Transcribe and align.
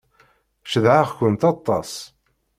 Cedhaɣ-kent 0.71 1.41
aṭas. 1.51 1.91